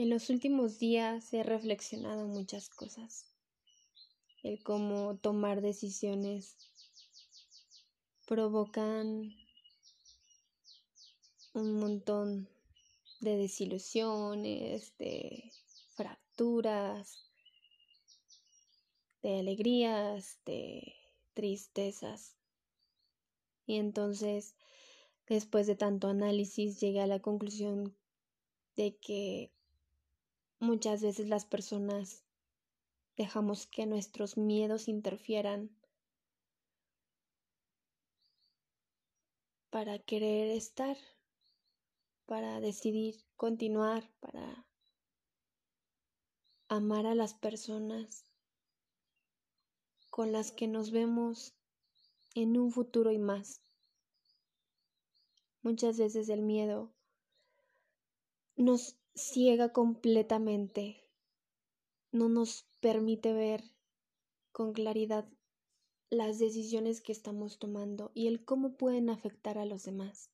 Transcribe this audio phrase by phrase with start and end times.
[0.00, 3.26] En los últimos días he reflexionado muchas cosas.
[4.42, 6.56] El cómo tomar decisiones
[8.26, 9.30] provocan
[11.52, 12.48] un montón
[13.20, 15.52] de desilusiones, de
[15.96, 17.30] fracturas,
[19.20, 20.94] de alegrías, de
[21.34, 22.38] tristezas.
[23.66, 24.56] Y entonces,
[25.26, 27.94] después de tanto análisis, llegué a la conclusión
[28.76, 29.52] de que
[30.60, 32.22] muchas veces las personas
[33.16, 35.76] dejamos que nuestros miedos interfieran
[39.70, 40.96] para querer estar,
[42.26, 44.66] para decidir continuar, para
[46.68, 48.24] amar a las personas
[50.10, 51.54] con las que nos vemos
[52.34, 53.62] en un futuro y más.
[55.62, 56.92] Muchas veces el miedo
[58.56, 61.04] nos ciega completamente,
[62.12, 63.62] no nos permite ver
[64.52, 65.28] con claridad
[66.10, 70.30] las decisiones que estamos tomando y el cómo pueden afectar a los demás.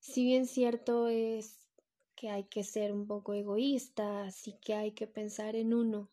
[0.00, 1.56] Si bien cierto es
[2.14, 6.10] que hay que ser un poco egoístas y que hay que pensar en uno,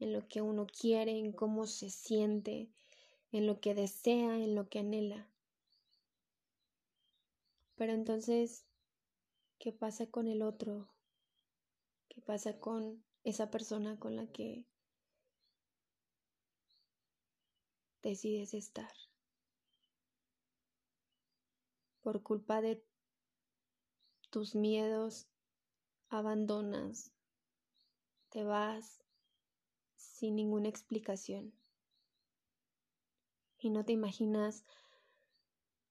[0.00, 2.68] en lo que uno quiere, en cómo se siente,
[3.30, 5.28] en lo que desea, en lo que anhela.
[7.76, 8.64] Pero entonces,
[9.62, 10.88] ¿qué pasa con el otro?
[12.08, 14.66] ¿Qué pasa con esa persona con la que
[18.02, 18.92] decides estar?
[22.00, 22.84] Por culpa de
[24.30, 25.28] tus miedos,
[26.08, 27.12] abandonas,
[28.30, 29.04] te vas
[29.94, 31.54] sin ninguna explicación.
[33.58, 34.64] Y no te imaginas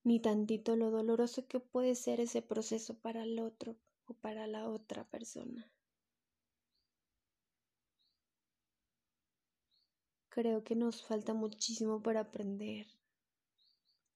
[0.04, 4.70] ni tantito lo doloroso que puede ser ese proceso para el otro o para la
[4.70, 5.72] otra persona.
[10.30, 12.88] Creo que nos falta muchísimo para aprender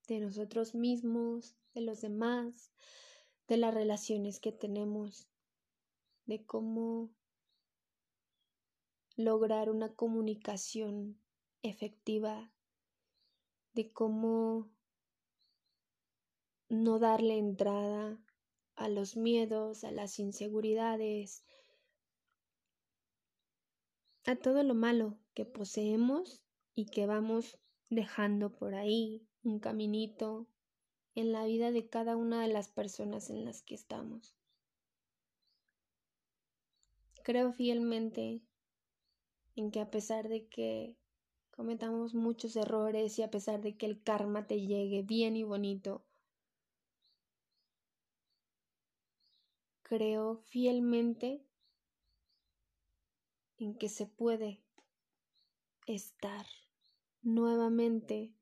[0.07, 2.71] de nosotros mismos, de los demás,
[3.47, 5.27] de las relaciones que tenemos,
[6.25, 7.11] de cómo
[9.17, 11.19] lograr una comunicación
[11.61, 12.51] efectiva,
[13.73, 14.74] de cómo
[16.83, 18.19] no darle entrada
[18.75, 21.43] a los miedos, a las inseguridades,
[24.25, 26.43] a todo lo malo que poseemos
[26.73, 27.59] y que vamos
[27.89, 30.47] dejando por ahí un caminito
[31.13, 34.35] en la vida de cada una de las personas en las que estamos.
[37.23, 38.41] Creo fielmente
[39.55, 40.97] en que a pesar de que
[41.51, 46.05] cometamos muchos errores y a pesar de que el karma te llegue bien y bonito,
[49.87, 51.45] creo fielmente
[53.57, 54.63] en que se puede
[55.85, 56.47] estar
[57.21, 58.33] nuevamente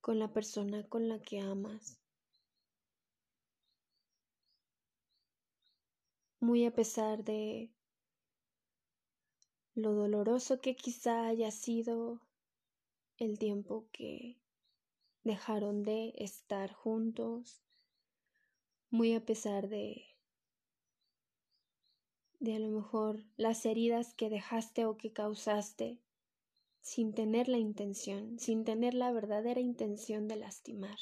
[0.00, 2.00] con la persona con la que amas.
[6.40, 7.70] Muy a pesar de
[9.74, 12.22] lo doloroso que quizá haya sido
[13.18, 14.40] el tiempo que
[15.22, 17.65] dejaron de estar juntos,
[18.96, 20.06] muy a pesar de
[22.40, 26.00] de a lo mejor las heridas que dejaste o que causaste
[26.80, 30.98] sin tener la intención, sin tener la verdadera intención de lastimar.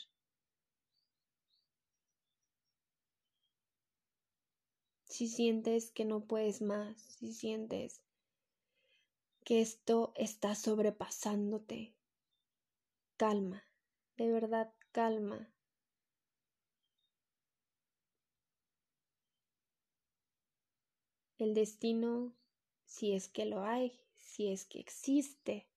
[5.04, 8.02] Si sientes que no puedes más, si sientes
[9.44, 11.94] que esto está sobrepasándote,
[13.16, 13.62] calma,
[14.16, 15.53] de verdad calma.
[21.44, 22.32] El destino,
[22.86, 25.68] si es que lo hay, si es que existe,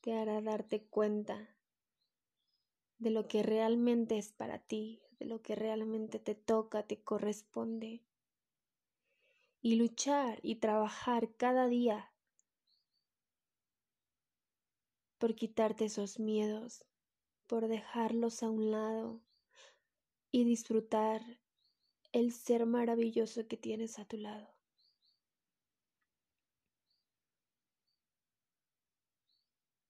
[0.00, 1.56] te hará darte cuenta
[2.98, 8.02] de lo que realmente es para ti, de lo que realmente te toca, te corresponde.
[9.62, 12.12] Y luchar y trabajar cada día
[15.18, 16.84] por quitarte esos miedos,
[17.46, 19.20] por dejarlos a un lado
[20.32, 21.22] y disfrutar
[22.12, 24.48] el ser maravilloso que tienes a tu lado.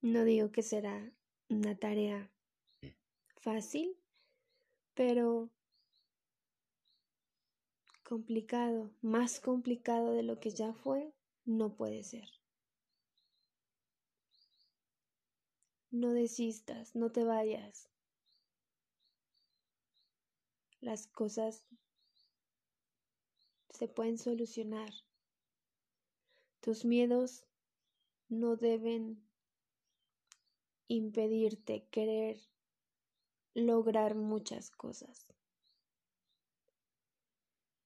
[0.03, 1.13] No digo que será
[1.49, 2.31] una tarea
[3.37, 3.97] fácil,
[4.95, 5.51] pero
[8.03, 11.13] complicado, más complicado de lo que ya fue,
[11.45, 12.29] no puede ser.
[15.91, 17.89] No desistas, no te vayas.
[20.81, 21.67] Las cosas
[23.71, 24.93] se pueden solucionar.
[26.61, 27.45] Tus miedos
[28.29, 29.27] no deben
[30.89, 32.39] impedirte querer
[33.55, 35.33] lograr muchas cosas.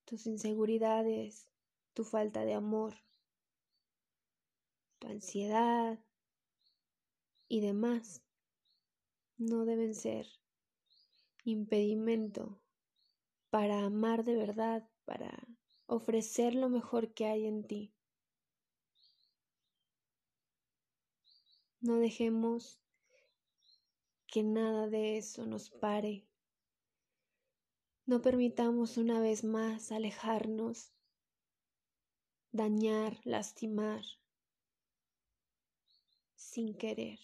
[0.05, 1.49] Tus inseguridades,
[1.95, 2.95] tu falta de amor,
[4.99, 5.99] tu ansiedad
[7.49, 8.23] y demás
[9.37, 10.27] no deben ser
[11.45, 12.61] impedimento
[13.51, 15.47] para amar de verdad, para
[15.87, 17.93] ofrecer lo mejor que hay en ti.
[21.81, 22.81] No dejemos
[24.27, 26.27] que nada de eso nos pare.
[28.07, 30.93] No permitamos una vez más alejarnos,
[32.53, 34.03] dañar, lastimar,
[36.35, 37.19] sin querer.